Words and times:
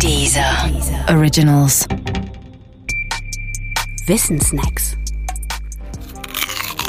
Dieser 0.00 0.70
Originals. 1.08 1.86
Wissensnacks. 4.06 4.96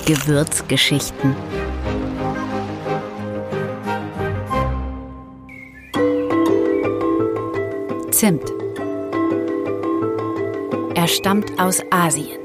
Gewürzgeschichten. 0.06 1.36
Zimt. 8.12 8.44
Er 10.96 11.08
stammt 11.08 11.60
aus 11.60 11.82
Asien. 11.92 12.40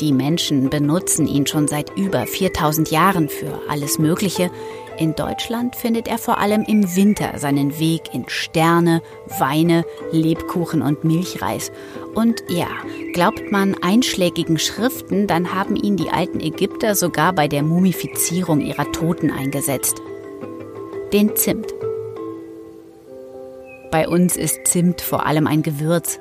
Die 0.00 0.12
Menschen 0.12 0.68
benutzen 0.68 1.26
ihn 1.26 1.46
schon 1.46 1.68
seit 1.68 1.96
über 1.96 2.26
4000 2.26 2.90
Jahren 2.90 3.28
für 3.28 3.60
alles 3.68 3.98
Mögliche. 3.98 4.50
In 4.98 5.14
Deutschland 5.14 5.76
findet 5.76 6.08
er 6.08 6.16
vor 6.16 6.38
allem 6.38 6.62
im 6.62 6.96
Winter 6.96 7.38
seinen 7.38 7.78
Weg 7.78 8.14
in 8.14 8.24
Sterne, 8.28 9.02
Weine, 9.38 9.84
Lebkuchen 10.10 10.80
und 10.80 11.04
Milchreis. 11.04 11.70
Und 12.14 12.42
ja, 12.48 12.68
glaubt 13.12 13.52
man 13.52 13.76
einschlägigen 13.82 14.58
Schriften, 14.58 15.26
dann 15.26 15.54
haben 15.54 15.76
ihn 15.76 15.96
die 15.96 16.08
alten 16.08 16.40
Ägypter 16.40 16.94
sogar 16.94 17.34
bei 17.34 17.46
der 17.46 17.62
Mumifizierung 17.62 18.62
ihrer 18.62 18.90
Toten 18.92 19.30
eingesetzt. 19.30 20.00
Den 21.12 21.36
Zimt. 21.36 21.74
Bei 23.90 24.08
uns 24.08 24.36
ist 24.36 24.66
Zimt 24.66 25.02
vor 25.02 25.26
allem 25.26 25.46
ein 25.46 25.62
Gewürz. 25.62 26.18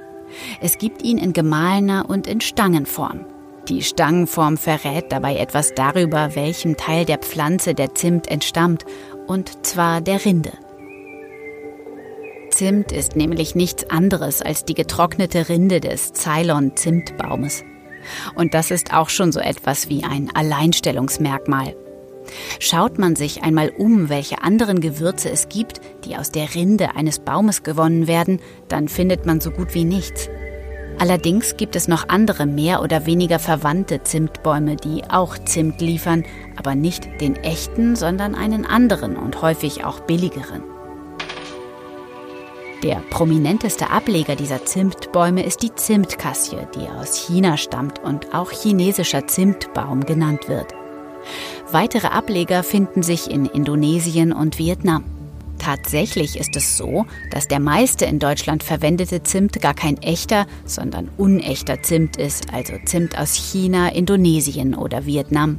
Es 0.59 0.77
gibt 0.77 1.01
ihn 1.01 1.17
in 1.17 1.31
gemahlener 1.31 2.09
und 2.09 2.27
in 2.27 2.41
Stangenform. 2.41 3.25
Die 3.67 3.81
Stangenform 3.81 4.57
verrät 4.57 5.11
dabei 5.11 5.37
etwas 5.37 5.73
darüber, 5.73 6.35
welchem 6.35 6.77
Teil 6.77 7.05
der 7.05 7.17
Pflanze 7.17 7.73
der 7.73 7.95
Zimt 7.95 8.27
entstammt, 8.27 8.85
und 9.25 9.65
zwar 9.65 10.01
der 10.01 10.23
Rinde. 10.23 10.51
Zimt 12.51 12.91
ist 12.91 13.15
nämlich 13.15 13.55
nichts 13.55 13.89
anderes 13.89 14.43
als 14.43 14.65
die 14.65 14.75
getrocknete 14.75 15.49
Rinde 15.49 15.79
des 15.79 16.13
Ceylon-Zimtbaumes. 16.13 17.63
Und 18.35 18.53
das 18.53 18.69
ist 18.69 18.93
auch 18.93 19.09
schon 19.09 19.31
so 19.31 19.39
etwas 19.39 19.89
wie 19.89 20.03
ein 20.03 20.29
Alleinstellungsmerkmal. 20.33 21.75
Schaut 22.59 22.99
man 22.99 23.15
sich 23.15 23.43
einmal 23.43 23.69
um, 23.69 24.09
welche 24.09 24.43
anderen 24.43 24.79
Gewürze 24.79 25.29
es 25.29 25.49
gibt, 25.49 25.81
die 26.05 26.15
aus 26.15 26.31
der 26.31 26.53
Rinde 26.53 26.95
eines 26.95 27.19
Baumes 27.19 27.63
gewonnen 27.63 28.07
werden, 28.07 28.39
dann 28.67 28.87
findet 28.87 29.25
man 29.25 29.41
so 29.41 29.51
gut 29.51 29.73
wie 29.73 29.85
nichts. 29.85 30.29
Allerdings 30.97 31.57
gibt 31.57 31.75
es 31.75 31.87
noch 31.87 32.07
andere 32.07 32.45
mehr 32.45 32.81
oder 32.81 33.05
weniger 33.05 33.39
verwandte 33.39 34.03
Zimtbäume, 34.03 34.77
die 34.77 35.03
auch 35.09 35.37
Zimt 35.37 35.81
liefern, 35.81 36.23
aber 36.55 36.73
nicht 36.75 37.19
den 37.19 37.35
echten, 37.35 37.95
sondern 37.95 38.33
einen 38.33 38.65
anderen 38.65 39.17
und 39.17 39.41
häufig 39.41 39.83
auch 39.83 39.99
billigeren. 40.01 40.63
Der 42.83 43.01
prominenteste 43.09 43.89
Ableger 43.89 44.35
dieser 44.35 44.63
Zimtbäume 44.63 45.43
ist 45.43 45.63
die 45.63 45.73
Zimtkassie, 45.73 46.67
die 46.75 46.87
aus 46.87 47.15
China 47.17 47.57
stammt 47.57 47.99
und 47.99 48.33
auch 48.33 48.51
chinesischer 48.51 49.27
Zimtbaum 49.27 50.01
genannt 50.05 50.47
wird. 50.47 50.73
Weitere 51.71 52.07
Ableger 52.07 52.63
finden 52.63 53.01
sich 53.01 53.31
in 53.31 53.45
Indonesien 53.47 54.31
und 54.31 54.59
Vietnam. 54.59 55.03
Tatsächlich 55.65 56.39
ist 56.39 56.55
es 56.55 56.77
so, 56.77 57.07
dass 57.31 57.47
der 57.47 57.59
meiste 57.59 58.05
in 58.05 58.19
Deutschland 58.19 58.61
verwendete 58.61 59.23
Zimt 59.23 59.59
gar 59.61 59.73
kein 59.73 59.97
echter, 59.97 60.45
sondern 60.63 61.09
unechter 61.17 61.81
Zimt 61.81 62.17
ist, 62.17 62.53
also 62.53 62.73
Zimt 62.85 63.17
aus 63.17 63.33
China, 63.33 63.91
Indonesien 63.91 64.75
oder 64.75 65.07
Vietnam. 65.07 65.57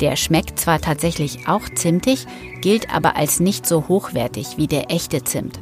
Der 0.00 0.16
schmeckt 0.16 0.58
zwar 0.58 0.80
tatsächlich 0.80 1.46
auch 1.46 1.62
zimtig, 1.72 2.26
gilt 2.62 2.92
aber 2.92 3.14
als 3.14 3.38
nicht 3.38 3.64
so 3.64 3.86
hochwertig 3.86 4.56
wie 4.56 4.66
der 4.66 4.90
echte 4.90 5.22
Zimt. 5.22 5.60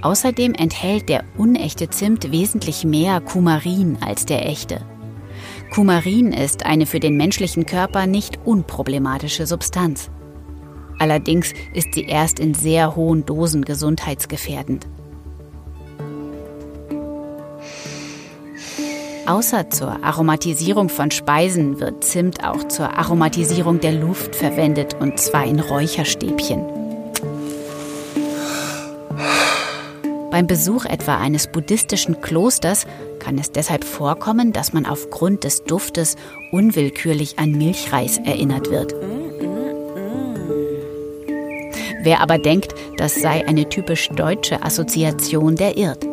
Außerdem 0.00 0.54
enthält 0.54 1.08
der 1.08 1.24
unechte 1.36 1.90
Zimt 1.90 2.30
wesentlich 2.30 2.84
mehr 2.84 3.20
Kumarin 3.20 3.98
als 4.00 4.24
der 4.24 4.46
echte. 4.48 4.82
Kumarin 5.74 6.32
ist 6.32 6.64
eine 6.64 6.86
für 6.86 7.00
den 7.00 7.16
menschlichen 7.16 7.66
Körper 7.66 8.06
nicht 8.06 8.38
unproblematische 8.44 9.48
Substanz. 9.48 10.12
Allerdings 11.00 11.54
ist 11.72 11.94
sie 11.94 12.04
erst 12.04 12.38
in 12.38 12.52
sehr 12.52 12.94
hohen 12.94 13.24
Dosen 13.24 13.64
gesundheitsgefährdend. 13.64 14.86
Außer 19.26 19.70
zur 19.70 20.04
Aromatisierung 20.04 20.90
von 20.90 21.10
Speisen 21.10 21.80
wird 21.80 22.04
Zimt 22.04 22.44
auch 22.44 22.68
zur 22.68 22.98
Aromatisierung 22.98 23.80
der 23.80 23.92
Luft 23.92 24.36
verwendet, 24.36 24.94
und 25.00 25.18
zwar 25.18 25.46
in 25.46 25.60
Räucherstäbchen. 25.60 26.66
Beim 30.30 30.46
Besuch 30.46 30.84
etwa 30.84 31.16
eines 31.16 31.46
buddhistischen 31.46 32.20
Klosters 32.20 32.86
kann 33.20 33.38
es 33.38 33.52
deshalb 33.52 33.84
vorkommen, 33.84 34.52
dass 34.52 34.74
man 34.74 34.84
aufgrund 34.84 35.44
des 35.44 35.64
Duftes 35.64 36.16
unwillkürlich 36.52 37.38
an 37.38 37.52
Milchreis 37.52 38.18
erinnert 38.18 38.70
wird. 38.70 38.94
Wer 42.02 42.20
aber 42.20 42.38
denkt, 42.38 42.74
das 42.96 43.14
sei 43.14 43.46
eine 43.46 43.68
typisch 43.68 44.08
deutsche 44.08 44.62
Assoziation, 44.62 45.56
der 45.56 45.76
irrt. 45.76 46.04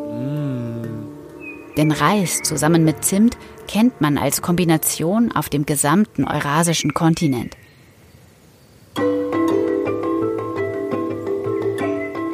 Denn 1.78 1.92
Reis 1.92 2.42
zusammen 2.44 2.84
mit 2.84 3.06
Zimt 3.06 3.38
kennt 3.68 4.02
man 4.02 4.18
als 4.18 4.42
Kombination 4.42 5.32
auf 5.32 5.50
dem 5.50 5.66
gesamten 5.66 6.26
eurasischen 6.26 6.94
Kontinent. 6.94 7.56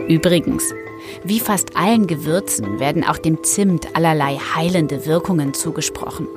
Übrigens, 0.08 0.74
wie 1.24 1.40
fast 1.40 1.76
allen 1.76 2.08
Gewürzen 2.08 2.80
werden 2.80 3.04
auch 3.04 3.18
dem 3.18 3.44
Zimt 3.44 3.96
allerlei 3.96 4.38
heilende 4.38 5.06
Wirkungen 5.06 5.54
zugesprochen. 5.54 6.28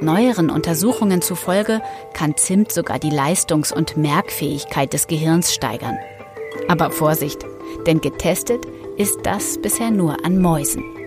Neueren 0.00 0.48
Untersuchungen 0.48 1.20
zufolge 1.20 1.82
kann 2.14 2.36
Zimt 2.36 2.72
sogar 2.72 2.98
die 2.98 3.10
Leistungs- 3.10 3.72
und 3.72 3.96
Merkfähigkeit 3.96 4.92
des 4.92 5.06
Gehirns 5.06 5.52
steigern. 5.52 5.98
Aber 6.70 6.92
Vorsicht, 6.92 7.44
denn 7.84 8.00
getestet 8.00 8.64
ist 8.96 9.18
das 9.24 9.60
bisher 9.60 9.90
nur 9.90 10.24
an 10.24 10.40
Mäusen. 10.40 10.99